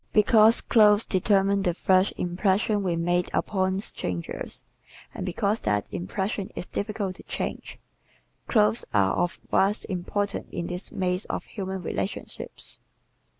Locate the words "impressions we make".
2.17-3.31